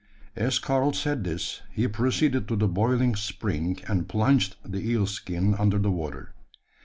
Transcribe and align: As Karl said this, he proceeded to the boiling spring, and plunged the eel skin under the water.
As 0.35 0.57
Karl 0.57 0.93
said 0.93 1.23
this, 1.23 1.61
he 1.71 1.87
proceeded 1.87 2.47
to 2.47 2.55
the 2.55 2.67
boiling 2.67 3.15
spring, 3.15 3.77
and 3.87 4.09
plunged 4.09 4.55
the 4.65 4.79
eel 4.89 5.05
skin 5.05 5.53
under 5.53 5.77
the 5.77 5.91
water. 5.91 6.33